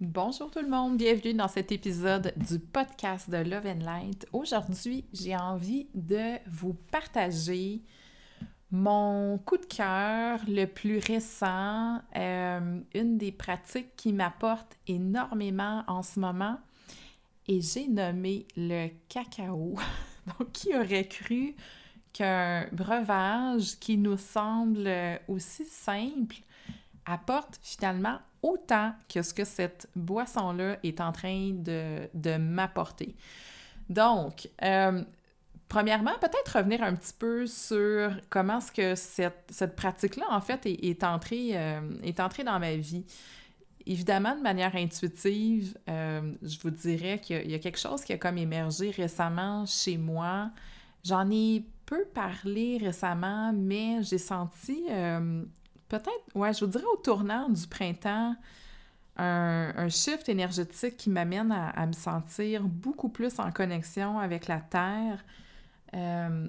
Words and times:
Bonjour 0.00 0.50
tout 0.50 0.60
le 0.60 0.68
monde, 0.68 0.96
bienvenue 0.96 1.34
dans 1.34 1.46
cet 1.46 1.72
épisode 1.72 2.32
du 2.48 2.58
podcast 2.58 3.28
de 3.28 3.36
Love 3.36 3.66
and 3.66 3.84
Light. 3.84 4.26
Aujourd'hui, 4.32 5.04
j'ai 5.12 5.36
envie 5.36 5.88
de 5.92 6.38
vous 6.50 6.72
partager 6.72 7.82
mon 8.70 9.36
coup 9.36 9.58
de 9.58 9.66
cœur 9.66 10.40
le 10.48 10.64
plus 10.64 11.00
récent, 11.00 12.00
euh, 12.16 12.80
une 12.94 13.18
des 13.18 13.30
pratiques 13.30 13.94
qui 13.94 14.14
m'apporte 14.14 14.74
énormément 14.86 15.84
en 15.86 16.02
ce 16.02 16.18
moment, 16.18 16.58
et 17.46 17.60
j'ai 17.60 17.86
nommé 17.86 18.46
le 18.56 18.88
cacao. 19.10 19.74
Donc, 20.38 20.52
qui 20.52 20.74
aurait 20.74 21.08
cru 21.08 21.54
qu'un 22.14 22.66
breuvage 22.72 23.78
qui 23.78 23.98
nous 23.98 24.16
semble 24.16 24.88
aussi 25.28 25.66
simple 25.66 26.36
apporte 27.04 27.60
finalement 27.62 28.18
autant 28.42 28.92
que 29.12 29.22
ce 29.22 29.34
que 29.34 29.44
cette 29.44 29.88
boisson-là 29.94 30.78
est 30.82 31.00
en 31.00 31.12
train 31.12 31.52
de, 31.52 32.36
m'apporter. 32.38 33.14
Donc, 33.88 34.48
euh, 34.62 35.02
premièrement, 35.68 36.12
peut-être 36.20 36.56
revenir 36.56 36.82
un 36.82 36.94
petit 36.94 37.12
peu 37.18 37.46
sur 37.46 38.12
comment 38.28 38.58
est-ce 38.58 38.72
que 38.72 38.94
cette, 38.94 39.76
pratique-là, 39.76 40.26
en 40.30 40.40
fait, 40.40 40.64
est, 40.66 41.04
entrée, 41.04 41.50
euh, 41.54 41.80
est 42.02 42.20
entrée 42.20 42.44
dans 42.44 42.58
ma 42.58 42.76
vie. 42.76 43.04
Évidemment, 43.86 44.36
de 44.36 44.42
manière 44.42 44.76
intuitive, 44.76 45.76
euh, 45.88 46.32
je 46.42 46.58
vous 46.60 46.70
dirais 46.70 47.18
qu'il 47.18 47.50
y, 47.50 47.54
a 47.54 47.58
quelque 47.58 47.78
chose 47.78 48.04
qui 48.04 48.12
a 48.12 48.18
comme 48.18 48.38
émergé 48.38 48.90
récemment 48.90 49.64
chez 49.66 49.96
moi. 49.96 50.50
J'en 51.02 51.30
ai 51.30 51.64
peu 51.86 52.04
parlé 52.14 52.78
récemment, 52.78 53.52
mais 53.52 54.02
j'ai 54.02 54.18
senti 54.18 54.84
peut-être, 55.90 56.24
ouais, 56.34 56.54
je 56.54 56.64
vous 56.64 56.70
dirais 56.70 56.84
au 56.94 56.96
tournant 56.96 57.50
du 57.50 57.66
printemps, 57.66 58.34
un, 59.16 59.88
shift 59.90 60.30
énergétique 60.30 60.96
qui 60.96 61.10
m'amène 61.10 61.52
à, 61.52 61.86
me 61.86 61.92
sentir 61.92 62.62
beaucoup 62.62 63.10
plus 63.10 63.38
en 63.38 63.50
connexion 63.50 64.18
avec 64.18 64.48
la 64.48 64.60
Terre. 64.60 65.22
Euh, 65.92 66.48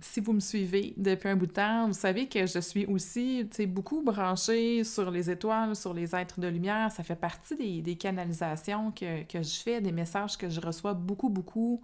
si 0.00 0.20
vous 0.20 0.32
me 0.32 0.40
suivez 0.40 0.94
depuis 0.96 1.28
un 1.28 1.36
bout 1.36 1.48
de 1.48 1.52
temps, 1.52 1.88
vous 1.88 1.92
savez 1.92 2.28
que 2.28 2.46
je 2.46 2.60
suis 2.60 2.86
aussi 2.86 3.46
beaucoup 3.66 4.00
branchée 4.00 4.84
sur 4.84 5.10
les 5.10 5.28
étoiles, 5.28 5.76
sur 5.76 5.92
les 5.92 6.14
êtres 6.14 6.40
de 6.40 6.46
lumière. 6.46 6.90
Ça 6.92 7.02
fait 7.02 7.16
partie 7.16 7.82
des, 7.82 7.96
canalisations 7.96 8.92
que, 8.92 9.24
que, 9.24 9.42
je 9.42 9.60
fais, 9.60 9.82
des 9.82 9.92
messages 9.92 10.38
que 10.38 10.48
je 10.48 10.60
reçois 10.60 10.94
beaucoup, 10.94 11.28
beaucoup 11.28 11.82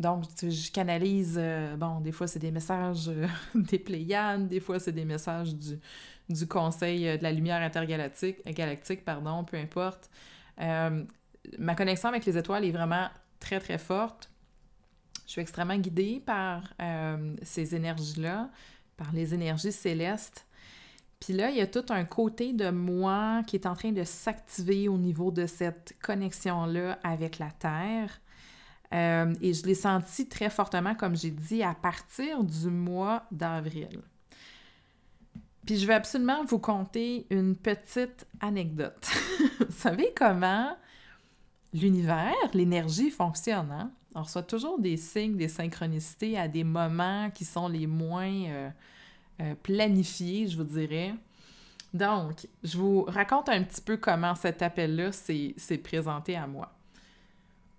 donc, 0.00 0.24
je 0.42 0.72
canalise, 0.72 1.36
euh, 1.38 1.76
bon, 1.76 2.00
des 2.00 2.10
fois 2.10 2.26
c'est 2.26 2.40
des 2.40 2.50
messages 2.50 3.08
euh, 3.08 3.28
des 3.54 3.78
Pléiades, 3.78 4.48
des 4.48 4.58
fois 4.58 4.80
c'est 4.80 4.92
des 4.92 5.04
messages 5.04 5.54
du, 5.54 5.78
du 6.28 6.46
Conseil 6.46 7.08
euh, 7.08 7.16
de 7.16 7.22
la 7.22 7.32
lumière 7.32 7.62
intergalactique, 7.62 8.44
galactique, 8.46 9.04
pardon, 9.04 9.44
peu 9.44 9.56
importe. 9.56 10.10
ma 10.58 11.74
connexion 11.74 12.08
avec 12.08 12.24
les 12.24 12.38
étoiles 12.38 12.64
est 12.64 12.72
vraiment 12.72 13.08
très, 13.40 13.60
très 13.60 13.78
forte. 13.78 14.30
Je 15.26 15.32
suis 15.32 15.40
extrêmement 15.40 15.76
guidée 15.76 16.22
par 16.24 16.74
ces 17.42 17.74
énergies-là, 17.74 18.50
par 18.96 19.12
les 19.12 19.32
énergies 19.32 19.72
célestes. 19.72 20.46
Puis 21.24 21.32
là, 21.32 21.48
il 21.50 21.56
y 21.56 21.62
a 21.62 21.66
tout 21.66 21.86
un 21.88 22.04
côté 22.04 22.52
de 22.52 22.68
moi 22.68 23.42
qui 23.46 23.56
est 23.56 23.66
en 23.66 23.74
train 23.74 23.92
de 23.92 24.04
s'activer 24.04 24.88
au 24.88 24.98
niveau 24.98 25.30
de 25.30 25.46
cette 25.46 25.96
connexion-là 26.02 26.98
avec 27.02 27.38
la 27.38 27.50
Terre. 27.50 28.20
Euh, 28.92 29.34
et 29.40 29.54
je 29.54 29.64
l'ai 29.64 29.74
senti 29.74 30.28
très 30.28 30.50
fortement, 30.50 30.94
comme 30.94 31.16
j'ai 31.16 31.30
dit, 31.30 31.62
à 31.62 31.74
partir 31.74 32.44
du 32.44 32.68
mois 32.68 33.24
d'avril. 33.32 34.02
Puis 35.66 35.78
je 35.78 35.86
vais 35.86 35.94
absolument 35.94 36.44
vous 36.44 36.58
conter 36.58 37.26
une 37.30 37.56
petite 37.56 38.26
anecdote. 38.40 39.08
vous 39.60 39.74
savez 39.74 40.12
comment 40.14 40.76
l'univers, 41.72 42.34
l'énergie 42.52 43.10
fonctionne, 43.10 43.70
hein? 43.70 43.90
On 44.14 44.22
reçoit 44.22 44.44
toujours 44.44 44.78
des 44.78 44.96
signes, 44.96 45.36
des 45.36 45.48
synchronicités 45.48 46.38
à 46.38 46.46
des 46.46 46.62
moments 46.62 47.30
qui 47.30 47.44
sont 47.44 47.66
les 47.66 47.88
moins 47.88 48.44
euh, 48.46 48.70
euh, 49.40 49.54
planifiés, 49.60 50.46
je 50.46 50.56
vous 50.56 50.64
dirais. 50.64 51.14
Donc, 51.92 52.46
je 52.62 52.78
vous 52.78 53.02
raconte 53.02 53.48
un 53.48 53.62
petit 53.64 53.80
peu 53.80 53.96
comment 53.96 54.36
cet 54.36 54.62
appel-là 54.62 55.10
s'est 55.10 55.78
présenté 55.82 56.36
à 56.36 56.46
moi. 56.46 56.73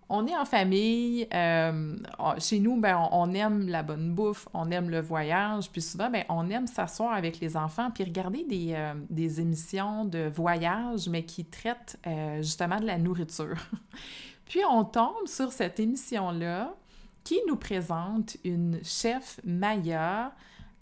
On 0.08 0.28
est 0.28 0.36
en 0.36 0.46
famille. 0.46 1.28
Euh, 1.34 1.96
chez 2.38 2.60
nous, 2.60 2.80
ben, 2.80 3.10
on, 3.12 3.34
aime 3.34 3.68
la 3.68 3.82
bonne 3.82 4.14
bouffe, 4.14 4.48
on 4.54 4.70
aime 4.70 4.90
le 4.90 5.02
voyage. 5.02 5.72
Puis 5.72 5.82
souvent, 5.82 6.12
ben, 6.12 6.24
on 6.30 6.50
aime 6.50 6.68
s'asseoir 6.68 7.14
avec 7.14 7.40
les 7.40 7.58
enfants 7.58 7.90
puis 7.90 8.04
regarder 8.04 8.44
des, 8.44 8.74
euh, 8.76 9.40
émissions 9.40 10.06
de 10.06 10.28
voyage, 10.28 11.10
mais 11.10 11.24
qui 11.24 11.46
traitent 11.46 11.98
euh, 12.06 12.38
justement 12.38 12.80
de 12.80 12.86
la 12.86 13.00
nourriture. 13.00 13.58
puis 14.46 14.60
on 14.70 14.84
tombe 14.84 15.28
sur 15.28 15.52
cette 15.52 15.80
émission-là 15.80 16.76
qui 17.24 17.40
nous 17.48 17.56
présente 17.56 18.38
une 18.44 18.80
chef 18.84 19.40
Maya 19.44 20.32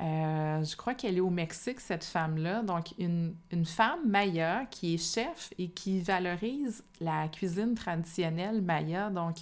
euh, 0.02 0.64
je 0.64 0.76
crois 0.76 0.96
qu'elle 0.96 1.18
est 1.18 1.22
au 1.22 1.30
Mexique, 1.30 1.80
cette 1.80 2.04
femme-là. 2.04 2.64
Donc, 2.64 2.94
une, 2.98 3.36
femme 3.66 4.08
maya 4.08 4.66
qui 4.70 4.96
est 4.96 4.98
chef 4.98 5.54
et 5.58 5.70
qui 5.70 6.02
valorise 6.02 6.84
la 7.00 7.28
cuisine 7.28 7.76
traditionnelle 7.76 8.62
maya. 8.62 9.10
Donc, 9.10 9.38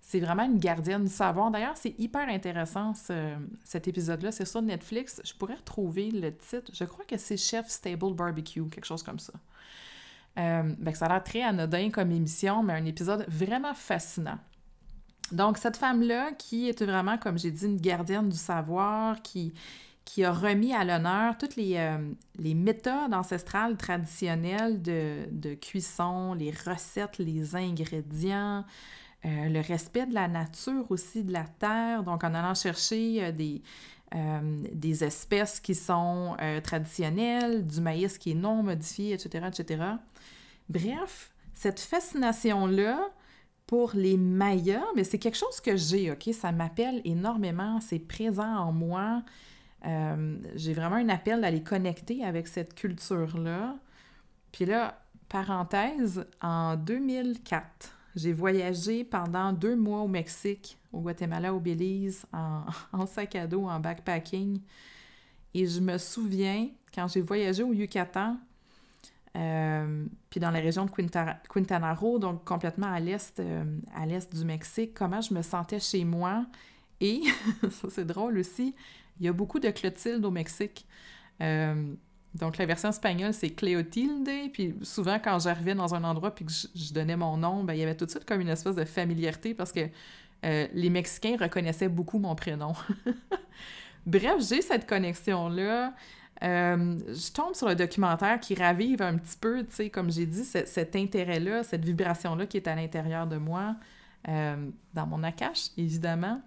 c'est 0.00 0.20
vraiment 0.20 0.44
une 0.44 0.58
gardienne 0.58 1.04
du 1.04 1.10
savoir. 1.10 1.50
D'ailleurs, 1.50 1.76
c'est 1.76 1.94
hyper 1.98 2.28
intéressant 2.28 2.94
cet 3.64 3.86
épisode-là. 3.86 4.32
C'est 4.32 4.44
sur 4.44 4.62
Netflix. 4.62 5.20
Je 5.24 5.34
pourrais 5.34 5.54
retrouver 5.54 6.10
le 6.10 6.34
titre. 6.34 6.72
Je 6.74 6.84
crois 6.84 7.04
que 7.04 7.16
c'est 7.16 7.36
Chef 7.36 7.68
Stable 7.68 8.14
Barbecue, 8.14 8.68
quelque 8.68 8.86
chose 8.86 9.02
comme 9.02 9.18
ça. 9.18 9.34
Euh, 10.38 10.74
ben, 10.78 10.94
ça 10.94 11.06
a 11.06 11.08
l'air 11.10 11.22
très 11.22 11.42
anodin 11.42 11.90
comme 11.90 12.10
émission, 12.10 12.62
mais 12.62 12.72
un 12.72 12.84
épisode 12.86 13.26
vraiment 13.28 13.74
fascinant. 13.74 14.38
Donc, 15.32 15.56
cette 15.56 15.76
femme-là, 15.76 16.32
qui 16.32 16.68
est 16.68 16.82
vraiment, 16.82 17.16
comme 17.16 17.38
j'ai 17.38 17.50
dit, 17.50 17.64
une 17.64 17.80
gardienne 17.80 18.28
du 18.28 18.36
savoir, 18.36 19.22
qui, 19.22 19.54
qui 20.04 20.24
a 20.24 20.32
remis 20.32 20.74
à 20.74 20.84
l'honneur 20.84 21.38
toutes 21.38 21.56
les, 21.56 21.76
euh, 21.76 21.96
les, 22.38 22.54
méthodes 22.54 23.14
ancestrales 23.14 23.76
traditionnelles 23.76 24.82
de, 24.82 25.26
de, 25.30 25.54
cuisson, 25.54 26.34
les 26.34 26.50
recettes, 26.50 27.18
les 27.18 27.56
ingrédients, 27.56 28.64
euh, 29.24 29.48
le 29.48 29.60
respect 29.60 30.06
de 30.06 30.14
la 30.14 30.28
nature 30.28 30.84
aussi, 30.90 31.24
de 31.24 31.32
la 31.32 31.44
terre. 31.44 32.02
Donc, 32.02 32.24
en 32.24 32.34
allant 32.34 32.54
chercher 32.54 33.24
euh, 33.24 33.32
des, 33.32 33.62
des 34.74 35.04
espèces 35.04 35.58
qui 35.58 35.74
sont 35.74 36.36
traditionnelles, 36.62 37.66
du 37.66 37.80
maïs 37.80 38.18
qui 38.18 38.32
est 38.32 38.34
non 38.34 38.62
modifié, 38.62 39.14
etc., 39.14 39.46
etc. 39.48 39.82
Bref, 40.68 41.32
cette 41.54 41.80
fascination-là, 41.80 43.08
pour 43.72 43.92
les 43.94 44.18
Mayas, 44.18 44.84
mais 44.94 45.02
c'est 45.02 45.18
quelque 45.18 45.38
chose 45.38 45.58
que 45.62 45.78
j'ai, 45.78 46.12
OK? 46.12 46.28
Ça 46.34 46.52
m'appelle 46.52 47.00
énormément, 47.06 47.80
c'est 47.80 47.98
présent 47.98 48.54
en 48.54 48.70
moi. 48.70 49.22
Euh, 49.86 50.36
j'ai 50.54 50.74
vraiment 50.74 50.96
un 50.96 51.08
appel 51.08 51.40
d'aller 51.40 51.62
connecter 51.62 52.22
avec 52.22 52.48
cette 52.48 52.74
culture-là. 52.74 53.78
Puis 54.52 54.66
là, 54.66 55.02
parenthèse, 55.30 56.26
en 56.42 56.76
2004, 56.76 57.96
j'ai 58.14 58.34
voyagé 58.34 59.04
pendant 59.04 59.54
deux 59.54 59.74
mois 59.74 60.02
au 60.02 60.08
Mexique, 60.08 60.76
au 60.92 61.00
Guatemala, 61.00 61.54
au 61.54 61.58
Belize, 61.58 62.26
en 62.92 63.06
sac 63.06 63.36
à 63.36 63.46
dos, 63.46 63.64
en 63.64 63.80
backpacking. 63.80 64.60
Et 65.54 65.66
je 65.66 65.80
me 65.80 65.96
souviens, 65.96 66.68
quand 66.94 67.08
j'ai 67.08 67.22
voyagé 67.22 67.62
au 67.62 67.72
Yucatan, 67.72 68.36
euh, 69.36 70.04
puis 70.28 70.40
dans 70.40 70.50
la 70.50 70.60
région 70.60 70.84
de 70.84 70.90
Quintana 70.90 71.94
Roo, 71.94 72.18
donc 72.18 72.44
complètement 72.44 72.92
à 72.92 73.00
l'est, 73.00 73.40
euh, 73.40 73.64
à 73.94 74.04
l'est 74.04 74.34
du 74.34 74.44
Mexique, 74.44 74.92
comment 74.94 75.20
je 75.20 75.32
me 75.32 75.42
sentais 75.42 75.80
chez 75.80 76.04
moi. 76.04 76.44
Et, 77.00 77.22
ça 77.70 77.88
c'est 77.90 78.04
drôle 78.04 78.38
aussi, 78.38 78.74
il 79.20 79.26
y 79.26 79.28
a 79.28 79.32
beaucoup 79.32 79.58
de 79.58 79.70
Clotilde 79.70 80.24
au 80.24 80.30
Mexique. 80.30 80.86
Euh, 81.40 81.94
donc 82.34 82.58
la 82.58 82.66
version 82.66 82.90
espagnole, 82.90 83.32
c'est 83.32 83.50
Cléotilde. 83.50 84.28
Puis 84.52 84.74
souvent, 84.82 85.18
quand 85.18 85.38
j'arrivais 85.38 85.74
dans 85.74 85.94
un 85.94 86.04
endroit 86.04 86.34
puis 86.34 86.44
que 86.44 86.52
je, 86.52 86.92
donnais 86.92 87.16
mon 87.16 87.36
nom, 87.36 87.64
ben, 87.64 87.74
il 87.74 87.80
y 87.80 87.82
avait 87.82 87.96
tout 87.96 88.06
de 88.06 88.10
suite 88.10 88.24
comme 88.24 88.40
une 88.40 88.48
espèce 88.48 88.74
de 88.74 88.84
familiarité 88.84 89.54
parce 89.54 89.72
que 89.72 89.88
les 90.42 90.90
Mexicains 90.90 91.36
reconnaissaient 91.38 91.88
beaucoup 91.88 92.18
mon 92.18 92.34
prénom. 92.34 92.72
Bref, 94.06 94.36
j'ai 94.40 94.60
cette 94.60 94.88
connexion-là. 94.88 95.94
Euh, 96.42 96.98
je 97.08 97.32
tombe 97.32 97.54
sur 97.54 97.68
le 97.68 97.76
documentaire 97.76 98.40
qui 98.40 98.54
ravive 98.54 99.00
un 99.00 99.16
petit 99.16 99.36
peu, 99.36 99.64
tu 99.64 99.74
sais, 99.74 99.90
comme 99.90 100.10
j'ai 100.10 100.26
dit, 100.26 100.44
cet 100.44 100.96
intérêt-là, 100.96 101.62
cette 101.62 101.84
vibration-là 101.84 102.46
qui 102.46 102.56
est 102.56 102.66
à 102.66 102.74
l'intérieur 102.74 103.26
de 103.26 103.36
moi, 103.36 103.76
euh, 104.28 104.70
dans 104.94 105.06
mon 105.06 105.22
akash, 105.22 105.70
évidemment. 105.76 106.40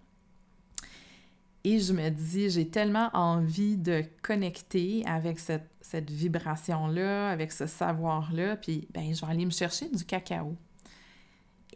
Et 1.63 1.79
je 1.79 1.93
me 1.93 2.09
dis, 2.09 2.49
j'ai 2.49 2.69
tellement 2.69 3.09
envie 3.13 3.77
de 3.77 4.03
connecter 4.21 5.03
avec 5.07 5.39
cette, 5.39 5.69
cette 5.81 6.11
vibration-là, 6.11 7.29
avec 7.29 7.51
ce 7.51 7.65
savoir-là, 7.65 8.57
puis 8.57 8.87
ben, 8.93 9.13
je 9.13 9.25
vais 9.25 9.31
aller 9.31 9.45
me 9.45 9.51
chercher 9.51 9.89
du 9.89 10.03
cacao. 10.03 10.55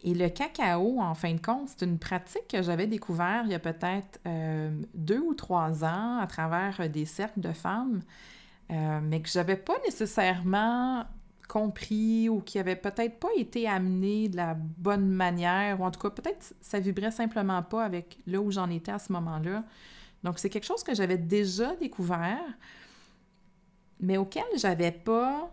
Et 0.04 0.14
le 0.14 0.30
cacao, 0.30 1.00
en 1.02 1.14
fin 1.14 1.34
de 1.34 1.42
compte, 1.42 1.70
c'est 1.70 1.86
une 1.86 2.00
pratique 2.00 2.48
que 2.48 2.62
j'avais 2.62 2.88
découvert 2.88 3.42
il 3.46 3.52
y 3.52 3.56
a 3.56 3.60
peut-être 3.60 4.20
euh, 4.26 4.72
deux 4.94 5.20
ou 5.20 5.34
trois 5.34 5.84
ans 5.84 6.20
à 6.20 6.28
travers 6.28 6.80
euh, 6.80 6.88
des 6.88 7.06
cercles 7.06 7.42
de 7.42 7.52
femmes, 7.52 8.02
euh, 8.72 9.00
mais 9.04 9.22
que 9.22 9.28
je 9.28 9.38
n'avais 9.38 9.58
pas 9.58 9.78
nécessairement 9.86 11.04
compris 11.50 12.30
ou 12.30 12.40
qui 12.42 12.60
avait 12.60 12.76
peut-être 12.76 13.20
pas 13.20 13.30
été 13.36 13.68
amené 13.68 14.30
de 14.30 14.38
la 14.38 14.54
bonne 14.54 15.10
manière, 15.10 15.82
ou 15.82 15.84
en 15.84 15.92
tout 15.92 16.00
cas, 16.00 16.12
peut-être 16.12 16.54
ça 16.62 16.80
vibrait 16.80 17.12
simplement 17.12 17.62
pas 17.64 17.84
avec 17.84 18.20
là 18.26 18.40
où 18.40 18.52
j'en 18.52 18.70
étais 18.70 18.92
à 18.92 19.00
ce 19.00 19.12
moment-là. 19.12 19.64
Donc, 20.24 20.40
c'est 20.40 20.50
quelque 20.50 20.66
chose 20.66 20.84
que 20.84 20.94
j'avais 20.94 21.18
déjà 21.18 21.76
découvert, 21.76 22.46
mais 24.00 24.18
auquel 24.18 24.44
j'avais 24.56 24.92
pas, 24.92 25.50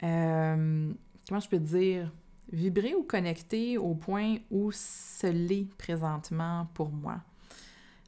comment 0.00 1.40
je 1.40 1.48
peux 1.48 1.58
dire, 1.58 2.10
vibrer 2.52 2.94
ou 2.94 3.02
connecter 3.02 3.78
au 3.78 3.94
point 3.94 4.36
où 4.50 4.70
ce 4.72 5.26
l'est 5.26 5.68
présentement 5.76 6.68
pour 6.74 6.90
moi. 6.90 7.16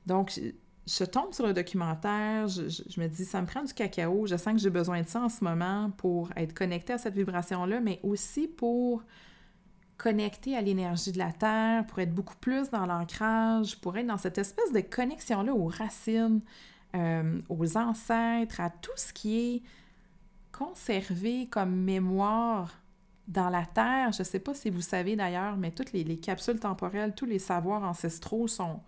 Donc, 0.07 0.41
je, 0.87 1.05
tombe 1.05 1.35
sur 1.35 1.47
le 1.47 1.53
documentaire, 1.53 2.49
je, 2.49 3.01
me 3.01 3.09
dis, 3.09 3.25
ça 3.25 3.43
me 3.43 3.47
prend 3.47 3.63
du 3.63 3.75
cacao, 3.75 4.27
je 4.27 4.37
sens 4.37 4.55
que 4.55 4.61
j'ai 4.61 4.71
besoin 4.71 5.03
de 5.03 5.09
ça 5.09 5.21
en 5.21 5.29
ce 5.29 5.45
moment 5.45 5.91
pour 5.97 6.31
être 6.37 6.55
connecté 6.55 6.95
à 6.95 6.99
cette 6.99 7.15
vibration-là, 7.15 7.81
mais 7.81 8.01
aussi 8.03 8.49
pour 8.49 9.03
connecter 9.99 10.57
à 10.57 10.63
l'énergie 10.63 11.13
de 11.13 11.19
la 11.19 11.33
Terre, 11.33 11.85
pour 11.87 11.99
être 11.99 12.15
beaucoup 12.15 12.37
plus 12.37 12.71
dans 12.71 12.87
l'ancrage, 12.87 13.79
pour 13.81 13.97
être 13.99 14.07
dans 14.07 14.17
cette 14.17 14.39
espèce 14.39 14.73
de 14.73 14.81
connexion-là 14.81 15.53
aux 15.53 15.67
racines, 15.67 16.41
euh, 16.95 17.41
aux 17.49 17.77
ancêtres, 17.77 18.61
à 18.61 18.71
tout 18.71 18.97
ce 18.97 19.13
qui 19.13 19.39
est 19.39 19.63
conservé 20.53 21.49
comme 21.51 21.75
mémoire 21.75 22.73
dans 23.29 23.51
la 23.51 23.67
Terre, 23.67 24.11
je 24.13 24.21
ne 24.21 24.25
sais 24.25 24.39
pas 24.39 24.55
si 24.55 24.71
vous 24.71 24.81
savez 24.81 25.15
d'ailleurs, 25.15 25.57
mais 25.59 25.71
toutes 25.71 25.93
les, 25.93 26.17
capsules 26.17 26.59
temporelles, 26.59 27.15
tous 27.15 27.27
les 27.27 27.39
savoirs 27.39 27.85
ancestraux 27.85 28.49
sont, 28.49 28.81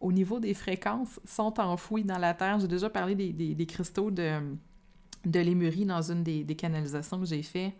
au 0.00 0.12
niveau 0.12 0.38
des 0.38 0.54
fréquences, 0.54 1.18
sont 1.24 1.58
enfouis 1.58 2.04
dans 2.04 2.18
la 2.18 2.34
Terre. 2.34 2.60
J'ai 2.60 2.68
déjà 2.68 2.88
parlé 2.88 3.16
des, 3.16 3.66
cristaux 3.66 4.12
de, 4.12 4.56
de 5.26 5.40
Lémurie 5.40 5.84
dans 5.84 6.00
une 6.00 6.22
des, 6.22 6.54
canalisations 6.54 7.18
que 7.18 7.26
j'ai 7.26 7.42
fait. 7.42 7.74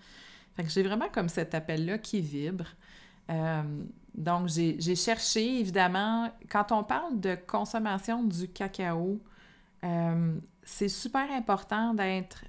Fait 0.57 0.65
que 0.65 0.69
j'ai 0.69 0.83
vraiment 0.83 1.09
comme 1.13 1.29
cet 1.29 1.55
appel-là 1.55 1.99
qui 1.99 2.21
vibre. 2.21 2.67
Euh, 3.31 3.63
donc, 4.13 4.49
j'ai 4.49 4.97
cherché, 4.97 5.61
évidemment, 5.61 6.29
quand 6.51 6.73
on 6.73 6.83
parle 6.83 7.21
de 7.21 7.37
consommation 7.47 8.25
du 8.25 8.49
cacao, 8.49 9.21
euh, 9.85 10.35
c'est 10.65 10.89
super 10.89 11.31
important 11.31 11.95
d'être 11.95 12.45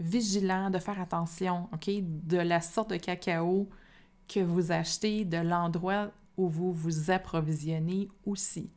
vigilant, 0.00 0.70
de 0.70 0.78
faire 0.78 1.00
attention, 1.00 1.68
OK, 1.72 1.90
de 1.90 2.38
la 2.38 2.60
sorte 2.60 2.90
de 2.90 2.96
cacao 2.96 3.68
que 4.28 4.40
vous 4.40 4.72
achetez, 4.72 5.24
de 5.24 5.38
l'endroit 5.38 6.10
où 6.36 6.48
vous 6.48 6.72
vous 6.72 7.10
approvisionnez 7.10 8.08
aussi. 8.24 8.70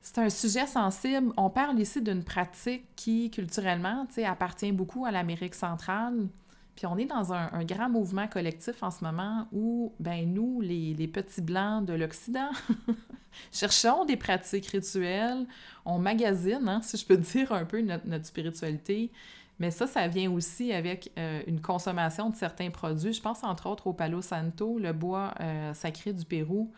C'est 0.00 0.18
un 0.18 0.30
sujet 0.30 0.66
sensible. 0.66 1.32
On 1.36 1.48
parle 1.48 1.80
ici 1.80 2.02
d'une 2.02 2.24
pratique 2.24 2.84
qui, 2.94 3.30
culturellement, 3.30 4.06
appartient 4.26 4.72
beaucoup 4.72 5.06
à 5.06 5.10
l'Amérique 5.10 5.54
centrale. 5.54 6.28
Puis 6.76 6.86
on 6.86 6.98
est 6.98 7.06
dans 7.06 7.32
un, 7.32 7.64
grand 7.64 7.88
mouvement 7.88 8.26
collectif 8.26 8.82
en 8.82 8.90
ce 8.90 9.04
moment 9.04 9.48
où, 9.52 9.94
ben 10.00 10.30
nous, 10.30 10.60
les, 10.60 11.08
petits 11.08 11.40
blancs 11.40 11.86
de 11.86 11.94
l'Occident, 11.94 12.50
cherchons 13.52 14.04
des 14.04 14.16
pratiques 14.16 14.66
rituelles, 14.66 15.46
on 15.84 15.98
magasine, 15.98 16.68
hein, 16.68 16.80
si 16.82 16.96
je 16.96 17.06
peux 17.06 17.16
dire 17.32 17.52
un 17.52 17.64
peu, 17.64 17.80
notre 17.80 18.26
spiritualité, 18.26 19.10
mais 19.58 19.70
ça, 19.70 19.86
ça 19.86 20.08
vient 20.08 20.30
aussi 20.32 20.72
avec 20.72 21.12
euh, 21.18 21.42
une 21.46 21.60
consommation 21.60 22.30
de 22.30 22.36
certains 22.36 22.70
produits. 22.70 23.12
Je 23.12 23.22
pense 23.22 23.44
entre 23.44 23.68
autres 23.68 23.86
au 23.86 23.92
Palo 23.92 24.20
Santo, 24.20 24.78
le 24.78 24.92
bois 24.92 25.32
euh, 25.40 25.72
sacré 25.74 26.12
du 26.12 26.24
Pérou, 26.24 26.72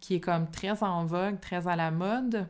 qui 0.00 0.14
est 0.14 0.20
comme 0.20 0.50
très 0.50 0.82
en 0.82 1.04
vogue, 1.04 1.38
très 1.40 1.68
à 1.68 1.76
la 1.76 1.90
mode. 1.90 2.46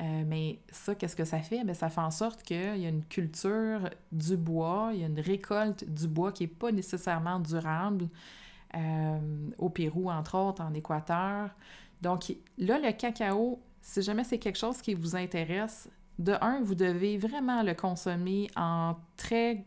Euh, 0.00 0.24
mais 0.26 0.60
ça, 0.70 0.94
qu'est-ce 0.94 1.16
que 1.16 1.24
ça 1.24 1.40
fait? 1.40 1.64
Bien, 1.64 1.74
ça 1.74 1.90
fait 1.90 2.00
en 2.00 2.10
sorte 2.10 2.42
qu'il 2.42 2.78
y 2.78 2.86
a 2.86 2.88
une 2.88 3.04
culture 3.04 3.90
du 4.10 4.36
bois, 4.36 4.90
il 4.92 5.00
y 5.00 5.04
a 5.04 5.06
une 5.06 5.20
récolte 5.20 5.84
du 5.84 6.08
bois 6.08 6.32
qui 6.32 6.44
n'est 6.44 6.48
pas 6.48 6.72
nécessairement 6.72 7.40
durable 7.40 8.08
au 9.56 9.70
Pérou, 9.70 10.10
entre 10.10 10.36
autres, 10.36 10.62
en 10.62 10.74
Équateur. 10.74 11.50
Donc 12.02 12.32
là, 12.58 12.78
le 12.78 12.92
cacao, 12.92 13.60
si 13.80 14.02
jamais 14.02 14.24
c'est 14.24 14.38
quelque 14.38 14.58
chose 14.58 14.82
qui 14.82 14.94
vous 14.94 15.16
intéresse, 15.16 15.88
de 16.18 16.34
un, 16.40 16.60
vous 16.62 16.74
devez 16.74 17.16
vraiment 17.16 17.62
le 17.62 17.74
consommer 17.74 18.48
en 18.56 18.96
très 19.16 19.64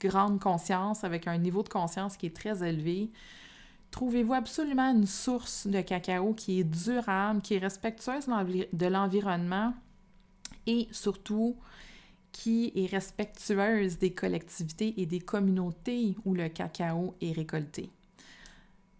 grande 0.00 0.40
conscience, 0.40 1.04
avec 1.04 1.26
un 1.26 1.38
niveau 1.38 1.62
de 1.62 1.68
conscience 1.68 2.16
qui 2.16 2.26
est 2.26 2.36
très 2.36 2.66
élevé. 2.66 3.10
Trouvez-vous 3.90 4.34
absolument 4.34 4.90
une 4.90 5.06
source 5.06 5.66
de 5.66 5.80
cacao 5.80 6.34
qui 6.34 6.60
est 6.60 6.64
durable, 6.64 7.40
qui 7.40 7.54
est 7.54 7.58
respectueuse 7.58 8.26
de 8.26 8.86
l'environnement 8.86 9.72
et 10.66 10.88
surtout 10.90 11.56
qui 12.32 12.72
est 12.74 12.86
respectueuse 12.86 13.98
des 13.98 14.12
collectivités 14.12 15.00
et 15.00 15.06
des 15.06 15.20
communautés 15.20 16.16
où 16.24 16.34
le 16.34 16.48
cacao 16.48 17.14
est 17.20 17.32
récolté. 17.32 17.90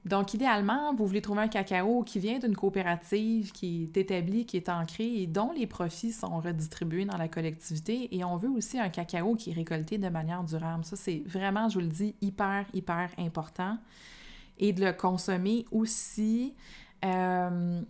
Donc, 0.05 0.35
idéalement, 0.35 0.95
vous 0.95 1.07
voulez 1.07 1.23
trouver 1.23 1.43
un 1.43 1.49
cacao 1.49 2.03
qui 2.03 2.19
vient 2.19 2.39
d'une 2.39 2.55
coopérative 2.55 3.53
qui 3.53 3.85
est 3.85 3.97
établie, 3.97 4.45
qui 4.45 4.59
est 4.59 4.69
ancrée 4.69 5.23
et 5.23 5.27
dont 5.27 5.51
les 5.53 5.67
profits 5.67 6.13
sont 6.13 6.41
redistribués 6.41 7.07
dans 7.07 7.17
la 7.17 7.29
collectivité. 7.29 8.15
Et 8.15 8.23
on 8.23 8.37
veut 8.37 8.51
aussi 8.51 8.79
un 8.79 8.91
cacao 8.91 9.35
qui 9.35 9.51
est 9.51 9.55
récolté 9.55 9.97
de 9.97 10.09
manière 10.11 10.45
durable. 10.45 10.85
Ça, 10.85 10.97
c'est 10.97 11.23
vraiment, 11.25 11.71
je 11.71 11.75
vous 11.75 11.81
le 11.81 11.91
dis, 11.91 12.15
hyper, 12.21 12.67
hyper 12.75 13.11
important. 13.17 13.79
Et 14.59 14.75
de 14.75 14.85
le 14.85 14.93
consommer 14.93 15.65
aussi 15.73 16.55
euh, 17.03 17.81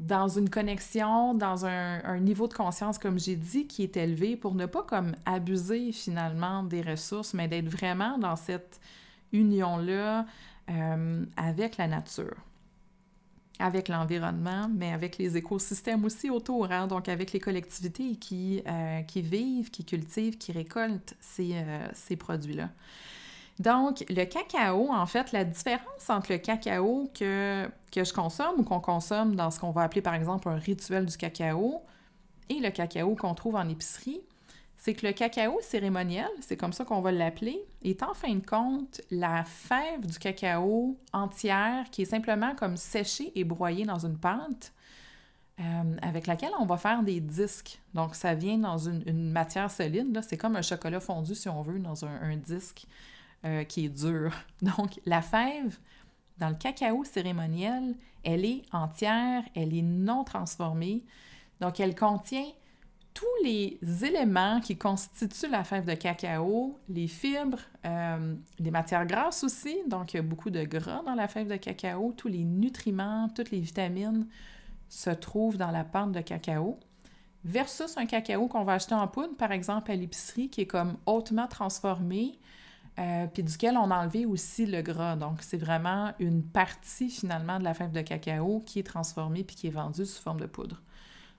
dans 0.00 0.28
une 0.28 0.50
connexion, 0.50 1.32
dans 1.32 1.64
un, 1.64 2.04
un, 2.04 2.18
niveau 2.18 2.48
de 2.48 2.54
conscience, 2.54 2.98
comme 2.98 3.20
j'ai 3.20 3.36
dit, 3.36 3.68
qui 3.68 3.84
est 3.84 3.96
élevé 3.96 4.36
pour 4.36 4.56
ne 4.56 4.66
pas 4.66 4.82
comme 4.82 5.14
abuser 5.24 5.92
finalement 5.92 6.64
des 6.64 6.82
ressources, 6.82 7.34
mais 7.34 7.46
d'être 7.46 7.68
vraiment 7.68 8.18
dans 8.18 8.36
cette 8.36 8.80
union-là 9.32 10.26
euh, 10.70 11.24
avec 11.36 11.76
la 11.76 11.86
nature, 11.86 12.36
avec 13.58 13.88
l'environnement, 13.88 14.68
mais 14.72 14.92
avec 14.92 15.18
les 15.18 15.36
écosystèmes 15.36 16.04
aussi 16.04 16.28
autour, 16.30 16.70
hein, 16.70 16.86
donc 16.86 17.08
avec 17.08 17.32
les 17.32 17.40
collectivités 17.40 18.16
qui, 18.16 18.62
euh, 18.66 19.02
qui 19.02 19.22
vivent, 19.22 19.70
qui 19.70 19.84
cultivent, 19.84 20.38
qui 20.38 20.52
récoltent 20.52 21.14
ces, 21.20 21.52
euh, 21.54 21.86
ces 21.94 22.16
produits-là. 22.16 22.70
Donc, 23.58 24.04
le 24.10 24.24
cacao, 24.24 24.92
en 24.92 25.06
fait, 25.06 25.32
la 25.32 25.44
différence 25.44 26.10
entre 26.10 26.32
le 26.32 26.38
cacao 26.38 27.10
que, 27.14 27.66
que 27.90 28.04
je 28.04 28.12
consomme 28.12 28.56
ou 28.58 28.64
qu'on 28.64 28.80
consomme 28.80 29.34
dans 29.34 29.50
ce 29.50 29.58
qu'on 29.58 29.70
va 29.70 29.82
appeler 29.82 30.02
par 30.02 30.14
exemple 30.14 30.48
un 30.48 30.56
rituel 30.56 31.06
du 31.06 31.16
cacao 31.16 31.82
et 32.50 32.60
le 32.60 32.70
cacao 32.70 33.14
qu'on 33.14 33.34
trouve 33.34 33.56
en 33.56 33.68
épicerie, 33.68 34.20
c'est 34.86 34.94
que 34.94 35.04
le 35.04 35.12
cacao 35.12 35.58
cérémoniel, 35.62 36.30
c'est 36.40 36.56
comme 36.56 36.72
ça 36.72 36.84
qu'on 36.84 37.00
va 37.00 37.10
l'appeler, 37.10 37.58
est 37.82 38.04
en 38.04 38.14
fin 38.14 38.32
de 38.36 38.46
compte 38.46 39.00
la 39.10 39.42
fève 39.42 40.06
du 40.06 40.16
cacao 40.16 40.96
entière 41.12 41.90
qui 41.90 42.02
est 42.02 42.04
simplement 42.04 42.54
comme 42.54 42.76
séchée 42.76 43.32
et 43.34 43.42
broyée 43.42 43.84
dans 43.84 44.06
une 44.06 44.16
pâte 44.16 44.72
euh, 45.58 45.96
avec 46.02 46.28
laquelle 46.28 46.52
on 46.60 46.66
va 46.66 46.76
faire 46.76 47.02
des 47.02 47.18
disques. 47.18 47.80
Donc, 47.94 48.14
ça 48.14 48.36
vient 48.36 48.58
dans 48.58 48.78
une, 48.78 49.32
matière 49.32 49.72
solide. 49.72 50.20
C'est 50.22 50.36
comme 50.36 50.54
un 50.54 50.62
chocolat 50.62 51.00
fondu, 51.00 51.34
si 51.34 51.48
on 51.48 51.62
veut, 51.62 51.80
dans 51.80 52.04
un, 52.04 52.36
disque 52.36 52.86
euh, 53.44 53.64
qui 53.64 53.86
est 53.86 53.88
dur. 53.88 54.32
Donc, 54.62 55.00
la 55.04 55.20
fève 55.20 55.78
dans 56.38 56.50
le 56.50 56.54
cacao 56.54 57.02
cérémoniel, 57.02 57.96
elle 58.22 58.44
est 58.44 58.62
entière, 58.70 59.42
elle 59.56 59.76
est 59.76 59.82
non 59.82 60.22
transformée. 60.22 61.02
Donc, 61.60 61.80
elle 61.80 61.96
contient 61.96 62.52
tous 63.16 63.44
les 63.44 63.78
éléments 64.04 64.60
qui 64.60 64.76
constituent 64.76 65.48
la 65.50 65.64
fève 65.64 65.86
de 65.86 65.94
cacao, 65.94 66.78
les 66.90 67.08
fibres, 67.08 67.60
euh, 67.86 68.34
les 68.58 68.70
matières 68.70 69.06
grasses 69.06 69.42
aussi, 69.42 69.74
donc 69.86 70.12
il 70.12 70.18
y 70.18 70.20
a 70.20 70.22
beaucoup 70.22 70.50
de 70.50 70.62
gras 70.64 71.02
dans 71.06 71.14
la 71.14 71.26
fève 71.26 71.48
de 71.48 71.56
cacao, 71.56 72.12
tous 72.14 72.28
les 72.28 72.44
nutriments, 72.44 73.30
toutes 73.34 73.50
les 73.50 73.60
vitamines 73.60 74.26
se 74.90 75.08
trouvent 75.08 75.56
dans 75.56 75.70
la 75.70 75.82
pente 75.82 76.12
de 76.12 76.20
cacao, 76.20 76.78
versus 77.42 77.96
un 77.96 78.04
cacao 78.04 78.48
qu'on 78.48 78.64
va 78.64 78.74
acheter 78.74 78.94
en 78.94 79.08
poudre, 79.08 79.34
par 79.38 79.50
exemple 79.50 79.90
à 79.90 79.96
l'épicerie, 79.96 80.50
qui 80.50 80.60
est 80.60 80.66
comme 80.66 80.98
hautement 81.06 81.48
transformé, 81.48 82.38
euh, 82.98 83.26
puis 83.32 83.42
duquel 83.42 83.78
on 83.78 83.90
a 83.90 83.96
enlevé 84.02 84.26
aussi 84.26 84.66
le 84.66 84.82
gras. 84.82 85.16
Donc, 85.16 85.38
c'est 85.40 85.56
vraiment 85.56 86.12
une 86.18 86.42
partie 86.42 87.08
finalement 87.08 87.58
de 87.58 87.64
la 87.64 87.72
fève 87.72 87.92
de 87.92 88.02
cacao 88.02 88.62
qui 88.66 88.78
est 88.80 88.86
transformée 88.86 89.42
puis 89.42 89.56
qui 89.56 89.68
est 89.68 89.70
vendue 89.70 90.04
sous 90.04 90.22
forme 90.22 90.40
de 90.40 90.46
poudre. 90.46 90.82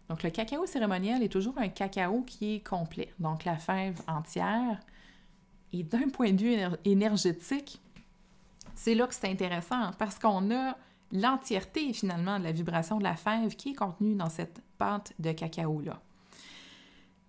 Donc, 0.09 0.23
le 0.23 0.29
cacao 0.29 0.65
cérémoniel 0.65 1.21
est 1.21 1.31
toujours 1.31 1.57
un 1.57 1.67
cacao 1.67 2.21
qui 2.21 2.55
est 2.55 2.59
complet. 2.67 3.13
Donc, 3.19 3.45
la 3.45 3.57
fève 3.57 3.99
entière. 4.07 4.79
Et 5.73 5.83
d'un 5.83 6.09
point 6.09 6.31
de 6.31 6.41
vue 6.41 6.55
énergétique, 6.85 7.81
c'est 8.73 8.95
là 8.95 9.05
que 9.07 9.13
c'est 9.13 9.27
intéressant 9.29 9.91
parce 9.97 10.17
qu'on 10.17 10.49
a 10.51 10.77
l'entièreté 11.11 11.91
finalement 11.93 12.39
de 12.39 12.45
la 12.45 12.51
vibration 12.51 12.97
de 12.97 13.03
la 13.03 13.15
fève 13.15 13.55
qui 13.55 13.71
est 13.71 13.75
contenue 13.75 14.15
dans 14.15 14.29
cette 14.29 14.61
pâte 14.77 15.13
de 15.19 15.31
cacao-là. 15.31 15.99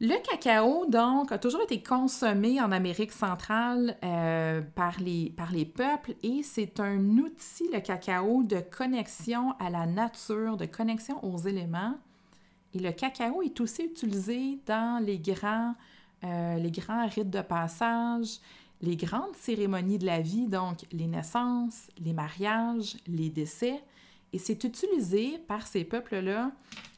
Le 0.01 0.15
cacao, 0.31 0.87
donc, 0.87 1.33
a 1.33 1.39
toujours 1.39 1.63
été 1.63 1.83
consommé 1.83 2.61
en 2.61 2.71
Amérique 2.71 3.11
centrale 3.11 3.97
euh, 4.05 4.61
par, 4.61 5.01
les, 5.01 5.31
par 5.37 5.51
les 5.51 5.65
peuples 5.65 6.15
et 6.23 6.45
c'est 6.45 6.79
un 6.79 7.01
outil, 7.19 7.69
le 7.73 7.81
cacao, 7.81 8.45
de 8.45 8.61
connexion 8.61 9.55
à 9.59 9.71
la 9.71 9.87
nature, 9.87 10.57
de 10.57 10.67
connexion 10.67 11.19
aux 11.25 11.39
éléments. 11.39 11.95
Et 12.75 12.79
le 12.79 12.93
cacao 12.93 13.43
est 13.43 13.61
aussi 13.61 13.85
utilisé 13.85 14.59
dans 14.67 15.03
les 15.05 15.19
grands, 15.19 15.75
euh, 16.25 16.57
les 16.57 16.71
grands 16.71 17.07
rites 17.09 17.31
de 17.31 17.41
passage, 17.41 18.39
les 18.81 18.97
grandes 18.97 19.35
cérémonies 19.37 19.99
de 19.99 20.07
la 20.07 20.21
vie, 20.21 20.47
donc 20.47 20.85
les 20.93 21.07
naissances, 21.07 21.89
les 21.99 22.13
mariages, 22.13 22.97
les 23.07 23.31
décès. 23.31 23.83
Et 24.33 24.39
c'est 24.39 24.63
utilisé 24.65 25.39
par 25.39 25.67
ces 25.67 25.85
peuples-là 25.85 26.53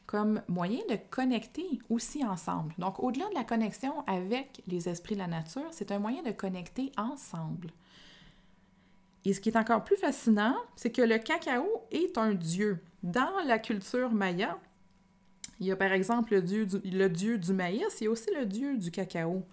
comme 0.05 0.41
moyen 0.49 0.81
de 0.89 0.97
connecter 1.09 1.79
aussi 1.89 2.25
ensemble. 2.25 2.73
Donc, 2.77 3.01
au-delà 3.01 3.29
de 3.29 3.33
la 3.33 3.45
connexion 3.45 4.05
avec 4.07 4.61
les 4.67 4.89
esprits 4.89 5.15
de 5.15 5.21
la 5.21 5.27
nature, 5.27 5.67
c'est 5.71 5.91
un 5.91 5.99
moyen 5.99 6.21
de 6.21 6.31
connecter 6.31 6.91
ensemble. 6.97 7.71
Et 9.23 9.33
ce 9.33 9.39
qui 9.39 9.49
est 9.49 9.57
encore 9.57 9.83
plus 9.85 9.95
fascinant, 9.95 10.55
c'est 10.75 10.91
que 10.91 11.01
le 11.01 11.17
cacao 11.17 11.65
est 11.91 12.17
un 12.17 12.33
dieu. 12.33 12.83
Dans 13.03 13.31
la 13.45 13.57
culture 13.57 14.11
maya, 14.11 14.59
il 15.61 15.67
y 15.67 15.71
a 15.71 15.75
par 15.75 15.93
exemple 15.93 16.33
le 16.33 16.41
dieu 16.41 17.37
du, 17.37 17.53
maïs, 17.53 18.01
il 18.01 18.09
aussi 18.09 18.31
le 18.35 18.47
dieu 18.47 18.77
du 18.77 18.89
cacao. 18.89 19.45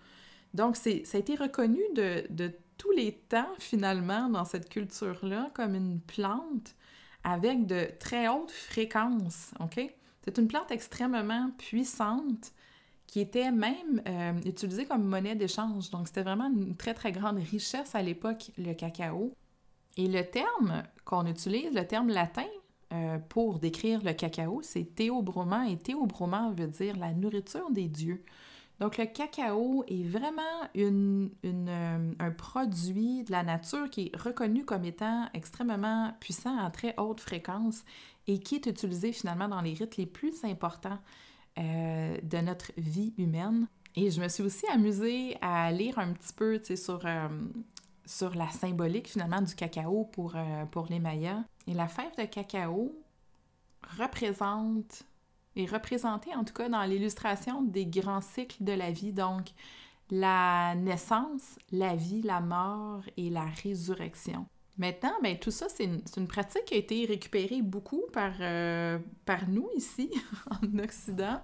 Donc, 0.54 0.74
ça 0.76 0.90
a 0.90 1.18
été 1.18 1.34
reconnu 1.34 1.80
de, 1.94 2.50
tous 2.78 2.90
les 2.92 3.12
temps, 3.12 3.52
finalement, 3.58 4.30
dans 4.30 4.46
cette 4.46 4.70
culture-là, 4.70 5.50
comme 5.54 5.74
une 5.74 6.00
plante 6.00 6.74
avec 7.24 7.66
de 7.66 7.90
très 8.00 8.26
hautes 8.28 8.50
fréquences? 8.50 9.52
C'est 10.24 10.38
une 10.38 10.48
plante 10.48 10.70
extrêmement 10.70 11.50
puissante 11.58 12.52
qui 13.06 13.20
était 13.20 13.50
même 13.50 14.02
euh, 14.06 14.32
utilisée 14.46 14.86
comme 14.86 15.04
monnaie 15.04 15.34
d'échange. 15.34 15.90
Donc, 15.90 16.08
c'était 16.08 16.22
vraiment 16.22 16.48
une 16.48 16.74
très, 16.74 16.94
très 16.94 17.12
grande 17.12 17.38
richesse 17.38 17.94
à 17.94 18.00
l'époque, 18.00 18.50
le 18.56 18.72
cacao. 18.72 19.34
Et 19.98 20.06
le 20.06 20.22
terme 20.24 20.84
qu'on 21.04 21.26
utilise, 21.26 21.74
le 21.74 21.86
terme 21.86 22.08
latin 22.08 22.46
euh, 22.92 23.18
pour 23.18 23.59
décrire 23.59 24.02
le 24.02 24.12
cacao, 24.12 24.61
c'est 24.62 24.95
théobroma. 24.95 25.68
Et 25.68 25.76
théobroma 25.76 26.52
veut 26.57 26.68
dire 26.68 26.97
la 26.97 27.12
nourriture 27.12 27.71
des 27.71 27.88
dieux. 27.88 28.25
Donc, 28.80 28.97
le 28.97 29.07
cacao 29.07 29.85
est 29.88 30.04
vraiment 30.04 30.42
euh, 30.76 32.12
un 32.18 32.30
produit 32.30 33.25
de 33.25 33.33
la 33.33 33.42
nature 33.42 33.90
qui 33.90 34.07
est 34.07 34.16
reconnu 34.16 34.64
comme 34.64 34.85
étant 34.85 35.28
extrêmement 35.35 36.12
puissant 36.21 36.57
à 36.59 36.71
très 36.71 36.95
haute 36.97 37.21
fréquence 37.21 37.85
et 38.26 38.38
qui 38.38 38.54
est 38.54 38.66
utilisé 38.66 39.12
finalement 39.12 39.49
dans 39.49 39.61
les 39.61 39.75
rites 39.75 39.97
les 39.97 40.07
plus 40.07 40.45
importants 40.45 40.99
euh, 41.59 42.16
de 42.23 42.38
notre 42.38 42.71
vie 42.76 43.14
humaine. 43.18 43.66
Et 43.97 44.11
je 44.11 44.21
me 44.21 44.28
suis 44.28 44.45
aussi 44.45 44.64
amusée 44.68 45.37
à 45.40 45.73
lire 45.73 45.99
un 45.99 46.12
petit 46.12 46.33
peu 46.33 46.61
sur, 46.76 47.04
sur 48.08 48.34
la 48.34 48.48
symbolique 48.48 49.08
finalement 49.08 49.42
du 49.42 49.54
cacao 49.54 50.04
pour, 50.12 50.34
pour 50.70 50.86
les 50.88 50.98
Mayas. 50.98 51.44
Et 51.66 51.74
la 51.74 51.88
fève 51.88 52.16
de 52.18 52.24
cacao 52.24 52.92
représente 53.98 55.04
est 55.56 55.66
représenté 55.66 56.34
en 56.34 56.44
tout 56.44 56.54
cas 56.54 56.68
dans 56.68 56.82
l'illustration 56.84 57.62
des 57.62 57.86
grands 57.86 58.20
cycles 58.20 58.64
de 58.64 58.72
la 58.72 58.90
vie, 58.90 59.12
donc 59.12 59.48
la 60.10 60.74
naissance, 60.74 61.58
la 61.70 61.94
vie, 61.94 62.22
la 62.22 62.40
mort 62.40 63.02
et 63.16 63.30
la 63.30 63.44
résurrection. 63.62 64.46
Maintenant, 64.78 65.12
ben, 65.22 65.36
tout 65.36 65.50
ça, 65.50 65.66
c'est 65.68 65.84
une, 66.16 66.28
pratique 66.28 66.64
qui 66.66 66.74
a 66.74 66.76
été 66.76 67.04
récupérée 67.04 67.62
beaucoup 67.62 68.04
par, 68.12 68.32
euh, 68.40 68.98
par 69.26 69.48
nous 69.48 69.68
ici, 69.76 70.10
en 70.50 70.78
Occident, 70.78 71.42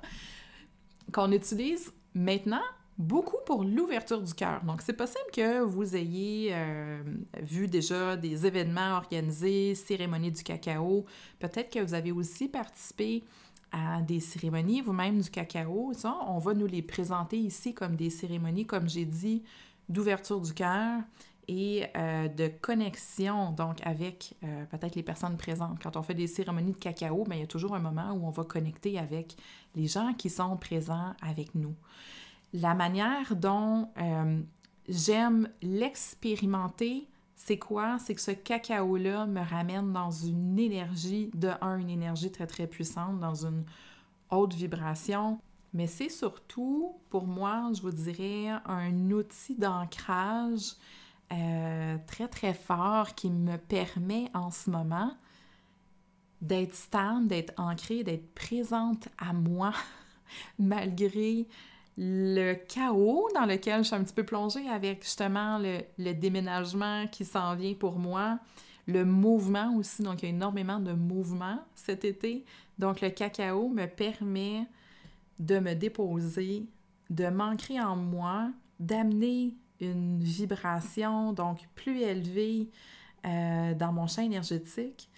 qu'on 1.13 1.33
utilise 1.33 1.93
maintenant 2.15 2.63
beaucoup 2.99 3.39
pour 3.47 3.65
l'ouverture 3.65 4.23
du 4.23 4.35
cœur. 4.35 4.63
Donc, 4.65 4.83
c'est 4.83 4.93
possible 4.93 5.31
que 5.33 5.61
vous 5.61 5.97
ayez 5.97 6.51
euh, 6.53 7.03
vu 7.43 7.67
déjà 7.67 8.17
des 8.17 8.47
événements 8.47 8.97
organisés, 8.97 9.75
cérémonies 9.75 10.33
du 10.33 10.43
cacao. 10.43 11.05
Peut-être 11.39 11.73
que 11.73 11.81
vous 11.81 11.95
avez 11.95 12.13
aussi 12.13 12.49
participé 12.49 13.25
à 13.73 14.01
des 14.03 14.21
cérémonies, 14.21 14.83
vous-même 14.83 15.21
du 15.21 15.31
cacao, 15.31 15.93
ça, 15.95 16.17
on 16.29 16.39
va 16.39 16.55
nous 16.55 16.67
les 16.67 16.83
présenter 16.83 17.39
ici 17.39 17.75
comme 17.75 17.97
des 17.97 18.11
cérémonies, 18.11 18.67
comme 18.67 18.89
j'ai 18.89 19.05
dit, 19.05 19.43
d'ouverture 19.89 20.41
du 20.41 20.55
cœur 20.55 21.01
et 21.49 21.85
euh, 21.97 22.29
de 22.29 22.49
connexion, 22.49 23.51
donc 23.51 23.85
avec 23.85 24.35
euh, 24.45 24.65
peut-être 24.67 24.95
les 24.95 25.03
personnes 25.03 25.37
présentes. 25.37 25.79
Quand 25.83 25.97
on 25.97 26.03
fait 26.03 26.15
des 26.15 26.29
cérémonies 26.29 26.73
de 26.73 26.79
cacao, 26.79 27.25
bien, 27.25 27.37
il 27.37 27.41
y 27.41 27.45
a 27.45 27.49
toujours 27.49 27.75
un 27.75 27.81
moment 27.81 28.13
où 28.13 28.27
on 28.27 28.31
va 28.31 28.45
connecter 28.45 28.99
avec 28.99 29.37
les 29.75 29.89
gens 29.89 30.15
qui 30.15 30.31
sont 30.31 30.57
présents 30.57 31.15
avec 31.21 31.55
nous. 31.57 31.75
La 32.55 32.73
manière 32.73 33.35
dont 33.35 33.89
euh, 34.01 34.41
j'aime 34.89 35.49
l'expérimenter, 35.61 37.09
c'est 37.35 37.59
quoi? 37.59 37.99
C'est 37.99 38.15
que 38.15 38.21
ce 38.21 38.31
cacao-là 38.31 39.27
me 39.27 39.41
ramène 39.41 39.93
dans 39.93 40.13
une 40.13 40.57
énergie, 40.57 41.33
de 41.35 41.51
un, 41.61 41.79
une 41.79 41.91
énergie 41.91 42.31
très, 42.31 42.47
très 42.47 42.69
puissante, 42.69 43.19
dans 43.19 43.45
une 43.45 43.65
haute 44.31 44.55
vibration. 44.55 45.41
Mais 45.73 45.89
c'est 45.89 46.09
surtout, 46.09 46.95
pour 47.11 47.27
moi, 47.27 47.73
je 47.75 47.83
vous 47.83 47.91
dirais, 47.91 48.51
un 48.67 49.11
outil 49.11 49.57
d'ancrage 49.57 50.75
euh, 51.33 51.97
très, 52.07 52.29
très 52.29 52.55
fort 52.55 53.17
qui 53.17 53.31
me 53.31 53.57
permet 53.57 54.31
en 54.33 54.53
ce 54.53 54.71
moment 54.71 55.13
d'être 56.41 56.77
stable, 56.77 57.27
d'être 57.27 57.53
ancrée, 57.59 58.05
d'être 58.05 58.33
présente 58.33 59.09
à 59.19 59.33
moi, 59.33 59.73
malgré 60.61 61.49
le 61.97 62.55
chaos 62.55 63.29
dans 63.35 63.47
lequel 63.47 63.79
je 63.79 63.89
suis 63.89 63.97
un 63.97 64.03
petit 64.03 64.15
peu 64.15 64.25
plongée 64.25 64.69
avec 64.69 65.03
justement 65.03 65.59
le, 65.59 66.13
déménagement 66.13 67.07
qui 67.07 67.25
s'en 67.25 67.55
vient 67.55 67.75
pour 67.75 67.99
moi, 67.99 68.39
le 68.87 69.05
mouvement 69.05 69.77
aussi, 69.77 70.03
donc 70.03 70.23
il 70.23 70.27
y 70.27 70.33
a 70.33 70.35
énormément 70.35 70.81
de 70.81 70.93
mouvement 70.93 71.59
cet 71.75 72.05
été. 72.05 72.45
Donc 72.79 73.01
le 73.01 73.11
cacao 73.11 73.69
me 73.69 73.87
permet 73.87 74.67
de 75.39 75.59
me 75.59 75.75
déposer, 75.75 76.67
de 77.11 77.29
m'ancrer 77.29 77.81
en 77.81 77.97
moi, 77.97 78.51
d'amener 78.81 79.55
une 79.81 80.19
vibration 80.19 81.33
donc 81.33 81.69
plus 81.75 82.01
élevée 82.01 82.71
euh, 83.25 83.75
dans 83.75 83.93
mon 83.93 84.07
champ 84.07 84.23
énergétique. 84.23 85.09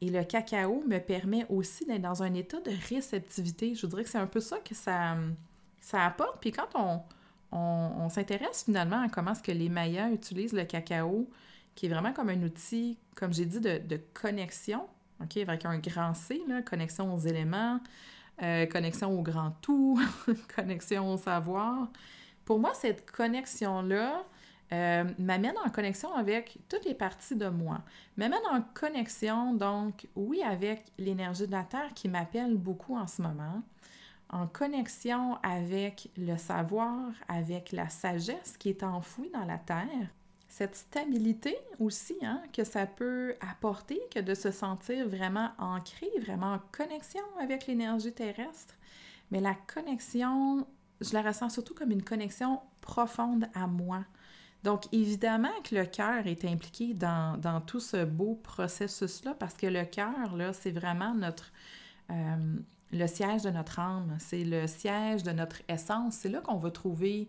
Et 0.00 0.10
le 0.10 0.24
cacao 0.24 0.82
me 0.86 0.98
permet 0.98 1.46
aussi 1.48 1.86
d'être 1.86 2.02
dans 2.02 2.22
un 2.22 2.34
état 2.34 2.60
de 2.60 2.72
réceptivité. 2.88 3.74
Je 3.74 3.82
voudrais 3.82 4.02
que 4.02 4.10
c'est 4.10 4.18
un 4.18 4.26
peu 4.26 4.40
ça 4.40 4.58
que 4.58 4.74
ça, 4.74 5.16
ça 5.84 6.06
apporte. 6.06 6.40
Puis 6.40 6.50
quand 6.50 6.68
on, 6.74 7.02
on, 7.52 8.08
s'intéresse 8.08 8.64
finalement 8.64 9.02
à 9.02 9.08
comment 9.08 9.32
est-ce 9.32 9.42
que 9.42 9.52
les 9.52 9.68
Mayas 9.68 10.10
utilisent 10.10 10.54
le 10.54 10.64
cacao, 10.64 11.28
qui 11.74 11.86
est 11.86 11.88
vraiment 11.90 12.12
comme 12.12 12.30
un 12.30 12.42
outil, 12.42 12.98
comme 13.14 13.34
j'ai 13.34 13.44
dit, 13.44 13.60
de, 13.60 14.00
connexion, 14.14 14.86
OK, 15.22 15.36
avec 15.36 15.64
un 15.66 15.78
grand 15.78 16.14
C, 16.14 16.42
connexion 16.64 17.14
aux 17.14 17.18
éléments, 17.18 17.80
euh, 18.42 18.66
connexion 18.66 19.16
au 19.16 19.22
grand 19.22 19.52
tout, 19.60 20.00
connexion 20.56 21.12
au 21.12 21.18
savoir. 21.18 21.88
Pour 22.46 22.58
moi, 22.58 22.72
cette 22.74 23.10
connexion-là 23.10 24.24
euh, 24.72 25.04
m'amène 25.18 25.54
en 25.66 25.70
connexion 25.70 26.14
avec 26.14 26.56
toutes 26.70 26.86
les 26.86 26.94
parties 26.94 27.36
de 27.36 27.48
moi. 27.48 27.82
M'amène 28.16 28.40
en 28.50 28.62
connexion, 28.62 29.52
donc, 29.52 30.08
oui, 30.16 30.42
avec 30.42 30.84
l'énergie 30.98 31.46
de 31.46 31.52
la 31.52 31.64
Terre 31.64 31.92
qui 31.94 32.08
m'appelle 32.08 32.56
beaucoup 32.56 32.96
en 32.96 33.06
ce 33.06 33.20
moment, 33.20 33.62
en 34.34 34.48
connexion 34.48 35.36
avec 35.44 36.10
le 36.16 36.36
savoir, 36.36 37.12
avec 37.28 37.70
la 37.70 37.88
sagesse 37.88 38.56
qui 38.58 38.68
est 38.68 38.82
enfouie 38.82 39.30
dans 39.32 39.44
la 39.44 39.58
terre. 39.58 40.08
cette 40.48 40.76
stabilité 40.76 41.56
aussi 41.80 42.16
hein, 42.22 42.42
que 42.52 42.62
ça 42.62 42.86
peut 42.86 43.34
apporter, 43.40 44.00
que 44.12 44.20
de 44.20 44.34
se 44.34 44.50
sentir 44.50 45.08
vraiment 45.08 45.50
ancré, 45.58 46.08
vraiment 46.20 46.54
en 46.54 46.60
connexion 46.70 47.22
avec 47.40 47.66
l'énergie 47.66 48.12
terrestre. 48.12 48.74
Mais 49.30 49.40
la 49.40 49.54
connexion, 49.54 50.66
je 51.00 51.12
la 51.12 51.22
ressens 51.22 51.50
surtout 51.50 51.74
comme 51.74 51.90
une 51.90 52.04
connexion 52.04 52.60
profonde 52.80 53.48
à 53.54 53.66
moi. 53.66 54.04
Donc, 54.62 54.84
évidemment 54.92 55.52
que 55.62 55.74
le 55.74 55.86
cœur 55.86 56.26
est 56.26 56.44
impliqué 56.44 56.94
dans, 56.94 57.38
dans 57.40 57.60
tout 57.60 57.80
ce 57.80 58.04
beau 58.04 58.34
processus-là, 58.42 59.34
parce 59.34 59.54
que 59.54 59.66
le 59.66 59.84
cœur, 59.84 60.36
là, 60.36 60.52
c'est 60.52 60.70
vraiment 60.70 61.14
notre, 61.14 61.52
euh, 62.10 62.58
le 62.94 63.06
siège 63.06 63.42
de 63.42 63.50
notre 63.50 63.78
âme, 63.80 64.16
c'est 64.18 64.44
le 64.44 64.66
siège 64.66 65.22
de 65.22 65.32
notre 65.32 65.62
essence. 65.68 66.14
C'est 66.14 66.28
là 66.28 66.40
qu'on 66.40 66.58
va 66.58 66.70
trouver 66.70 67.28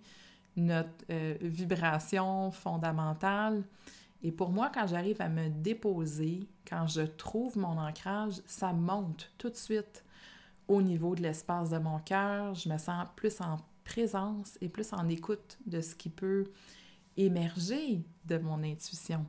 notre 0.56 0.90
euh, 1.10 1.36
vibration 1.42 2.52
fondamentale. 2.52 3.64
Et 4.24 4.32
pour 4.32 4.52
moi, 4.52 4.72
quand 4.74 4.88
j'arrive 4.88 5.22
à 5.22 5.30
me 5.30 5.50
déposer, 5.50 6.48
quand 6.68 6.88
je 6.88 7.02
trouve 7.02 7.58
mon 7.58 7.78
ancrage, 7.80 8.42
ça 8.46 8.74
monte 8.74 9.32
tout 9.38 9.50
de 9.50 9.56
suite 9.56 10.04
au 10.68 10.82
niveau 10.82 11.16
de 11.16 11.22
l'espace 11.22 11.70
de 11.72 11.78
mon 11.78 12.00
cœur. 12.00 12.54
Je 12.56 12.70
me 12.70 12.78
sens 12.78 13.08
plus 13.16 13.42
en 13.42 13.58
présence 13.84 14.58
et 14.62 14.70
plus 14.70 14.94
en 14.94 15.08
écoute 15.10 15.58
de 15.66 15.82
ce 15.82 15.96
qui 15.96 16.10
peut 16.10 16.46
émerger 17.18 18.04
de 18.26 18.38
mon 18.38 18.64
intuition. 18.64 19.26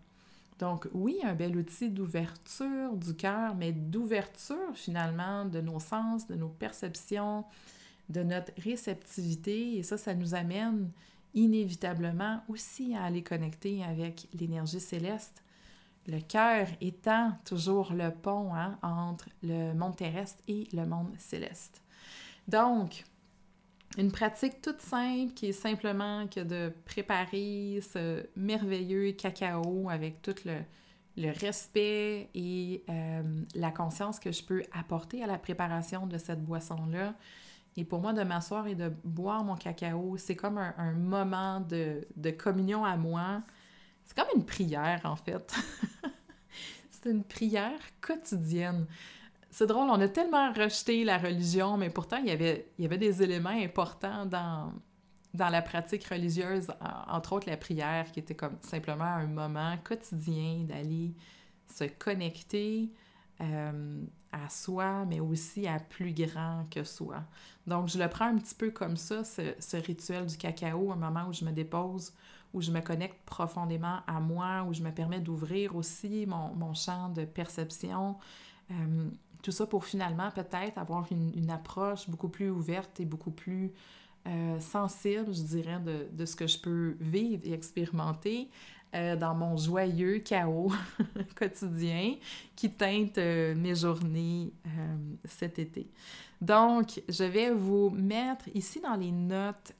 Donc 0.58 0.88
oui, 0.92 1.18
un 1.22 1.34
bel 1.34 1.56
outil 1.56 1.90
d'ouverture 1.90 2.96
du 2.96 3.14
cœur, 3.14 3.54
mais 3.54 3.72
d'ouverture 3.72 4.74
finalement 4.74 5.44
de 5.44 5.60
nos 5.60 5.80
sens, 5.80 6.26
de 6.26 6.34
nos 6.34 6.48
perceptions, 6.48 7.44
de 8.08 8.22
notre 8.22 8.52
réceptivité. 8.58 9.76
Et 9.76 9.82
ça, 9.82 9.98
ça 9.98 10.14
nous 10.14 10.34
amène 10.34 10.90
inévitablement 11.34 12.42
aussi 12.48 12.94
à 12.94 13.04
aller 13.04 13.22
connecter 13.22 13.84
avec 13.84 14.28
l'énergie 14.32 14.80
céleste. 14.80 15.42
Le 16.06 16.20
cœur 16.20 16.68
étant 16.80 17.32
toujours 17.44 17.92
le 17.92 18.10
pont 18.10 18.54
hein, 18.54 18.78
entre 18.82 19.28
le 19.42 19.74
monde 19.74 19.96
terrestre 19.96 20.42
et 20.48 20.68
le 20.72 20.86
monde 20.86 21.12
céleste. 21.18 21.82
Donc, 22.48 23.04
une 23.96 24.12
pratique 24.12 24.60
toute 24.60 24.80
simple 24.80 25.32
qui 25.32 25.46
est 25.46 25.52
simplement 25.52 26.26
que 26.28 26.40
de 26.40 26.72
préparer 26.84 27.80
ce 27.80 28.26
merveilleux 28.36 29.12
cacao 29.12 29.88
avec 29.90 30.20
tout 30.22 30.34
le, 30.44 31.30
respect 31.40 32.28
et 32.34 32.84
euh, 32.90 33.22
la 33.54 33.70
conscience 33.70 34.20
que 34.20 34.32
je 34.32 34.44
peux 34.44 34.62
apporter 34.72 35.24
à 35.24 35.26
la 35.26 35.38
préparation 35.38 36.06
de 36.06 36.18
cette 36.18 36.44
boisson-là. 36.44 37.14
Et 37.78 37.84
pour 37.84 38.00
moi, 38.00 38.12
de 38.12 38.22
m'asseoir 38.22 38.66
et 38.66 38.74
de 38.74 38.92
boire 39.02 39.42
mon 39.42 39.54
cacao, 39.54 40.16
c'est 40.18 40.36
comme 40.36 40.58
un, 40.58 40.92
moment 40.92 41.60
de, 41.60 42.06
de, 42.16 42.30
communion 42.30 42.84
à 42.84 42.96
moi. 42.96 43.42
C'est 44.04 44.16
comme 44.16 44.28
une 44.36 44.44
prière, 44.44 45.00
en 45.04 45.16
fait. 45.16 45.54
c'est 46.90 47.10
une 47.10 47.24
prière 47.24 47.80
quotidienne. 48.02 48.86
C'est 49.58 49.66
drôle, 49.66 49.88
on 49.88 49.98
a 50.02 50.08
tellement 50.08 50.52
rejeté 50.52 51.02
la 51.02 51.16
religion, 51.16 51.78
mais 51.78 51.88
pourtant, 51.88 52.18
il 52.18 52.26
y 52.26 52.30
avait, 52.30 52.70
il 52.76 52.82
y 52.82 52.84
avait 52.84 52.98
des 52.98 53.22
éléments 53.22 53.48
importants 53.48 54.26
dans, 54.26 54.70
dans 55.32 55.48
la 55.48 55.62
pratique 55.62 56.04
religieuse, 56.04 56.66
entre 57.08 57.32
autres 57.32 57.48
la 57.48 57.56
prière, 57.56 58.12
qui 58.12 58.20
était 58.20 58.34
comme 58.34 58.58
simplement 58.60 59.04
un 59.04 59.28
moment 59.28 59.78
quotidien 59.82 60.66
d'aller 60.68 61.14
se 61.74 61.84
connecter 61.84 62.92
euh, 63.40 64.04
à 64.30 64.46
soi, 64.50 65.06
mais 65.06 65.20
aussi 65.20 65.66
à 65.66 65.78
plus 65.78 66.12
grand 66.12 66.66
que 66.70 66.84
soi. 66.84 67.24
Donc, 67.66 67.88
je 67.88 67.98
le 67.98 68.10
prends 68.10 68.26
un 68.26 68.36
petit 68.36 68.54
peu 68.54 68.70
comme 68.70 68.98
ça, 68.98 69.24
ce, 69.24 69.76
rituel 69.78 70.26
du 70.26 70.36
cacao, 70.36 70.92
un 70.92 70.96
moment 70.96 71.28
où 71.30 71.32
je 71.32 71.46
me 71.46 71.52
dépose, 71.52 72.12
où 72.52 72.60
je 72.60 72.70
me 72.70 72.80
connecte 72.80 73.24
profondément 73.24 74.00
à 74.06 74.20
moi, 74.20 74.66
où 74.68 74.74
je 74.74 74.82
me 74.82 74.90
permets 74.90 75.20
d'ouvrir 75.20 75.76
aussi 75.76 76.26
mon, 76.26 76.54
mon, 76.54 76.74
champ 76.74 77.08
de 77.08 77.24
perception. 77.24 78.18
Euh, 78.70 79.08
tout 79.42 79.52
ça 79.52 79.66
pour 79.66 79.84
finalement 79.84 80.30
peut-être 80.30 80.78
avoir 80.78 81.06
une, 81.10 81.50
approche 81.50 82.08
beaucoup 82.08 82.28
plus 82.28 82.50
ouverte 82.50 83.00
et 83.00 83.04
beaucoup 83.04 83.30
plus 83.30 83.72
euh, 84.26 84.58
sensible, 84.60 85.32
je 85.32 85.42
dirais, 85.42 85.78
de, 86.12 86.24
ce 86.24 86.34
que 86.34 86.46
je 86.46 86.58
peux 86.58 86.96
vivre 87.00 87.42
et 87.44 87.52
expérimenter 87.52 88.48
euh, 88.94 89.14
dans 89.14 89.34
mon 89.34 89.56
joyeux 89.56 90.18
chaos 90.18 90.72
quotidien 91.36 92.14
qui 92.56 92.70
teinte 92.70 93.18
euh, 93.18 93.54
mes 93.54 93.74
journées 93.74 94.52
cet 95.24 95.58
été. 95.58 95.88
Donc, 96.40 97.00
je 97.08 97.24
vais 97.24 97.50
vous 97.50 97.90
mettre 97.90 98.44
ici 98.54 98.80
dans 98.80 98.96
les 98.96 99.12
notes 99.12 99.72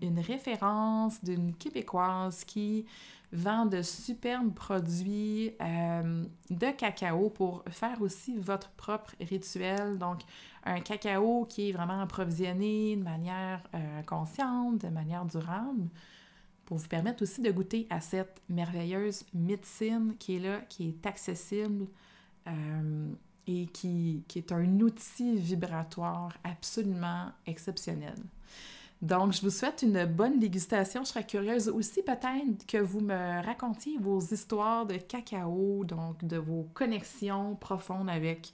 une 0.00 0.20
référence 0.20 1.22
d'une 1.22 1.54
Québécoise 1.54 2.44
qui 2.44 2.86
vend 3.32 3.66
de 3.66 3.82
superbes 3.82 4.54
produits 4.54 5.52
euh, 5.60 6.24
de 6.50 6.70
cacao 6.70 7.30
pour 7.30 7.62
faire 7.68 8.00
aussi 8.00 8.38
votre 8.38 8.70
propre 8.70 9.14
rituel. 9.20 9.98
Donc, 9.98 10.22
un 10.64 10.80
cacao 10.80 11.46
qui 11.46 11.68
est 11.68 11.72
vraiment 11.72 12.00
approvisionné 12.00 12.96
de 12.96 13.02
manière 13.02 13.62
euh, 13.74 14.02
consciente, 14.02 14.78
de 14.78 14.88
manière 14.88 15.24
durable, 15.24 15.88
pour 16.64 16.78
vous 16.78 16.88
permettre 16.88 17.22
aussi 17.22 17.40
de 17.40 17.50
goûter 17.50 17.86
à 17.90 18.00
cette 18.00 18.42
merveilleuse 18.48 19.24
médecine 19.34 20.14
qui 20.18 20.36
est 20.36 20.40
là, 20.40 20.60
qui 20.68 20.88
est 20.88 21.06
accessible 21.06 21.86
euh, 22.46 23.12
et 23.46 23.66
qui, 23.66 24.24
qui 24.28 24.38
est 24.38 24.52
un 24.52 24.80
outil 24.80 25.36
vibratoire 25.36 26.36
absolument 26.44 27.32
exceptionnel. 27.46 28.16
Donc, 29.00 29.32
je 29.32 29.42
vous 29.42 29.50
souhaite 29.50 29.82
une 29.82 30.04
bonne 30.06 30.40
dégustation. 30.40 31.04
Je 31.04 31.10
serais 31.10 31.26
curieuse 31.26 31.68
aussi 31.68 32.02
peut-être 32.02 32.66
que 32.66 32.78
vous 32.78 33.00
me 33.00 33.44
racontiez 33.44 33.96
vos 33.98 34.20
histoires 34.20 34.86
de 34.86 34.96
cacao, 34.96 35.84
donc 35.84 36.24
de 36.24 36.36
vos 36.36 36.68
connexions 36.74 37.54
profondes 37.54 38.10
avec 38.10 38.50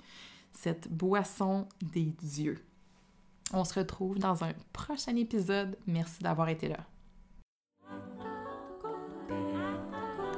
cette 0.53 0.89
boisson 0.89 1.67
des 1.95 2.13
dieux. 2.23 2.63
On 3.53 3.65
se 3.65 3.79
retrouve 3.79 4.19
dans 4.19 4.45
un 4.45 4.53
prochain 4.73 5.17
épisode. 5.17 5.77
Merci 5.87 6.23
d'avoir 6.23 6.49
été 6.49 6.69
là. 6.69 6.85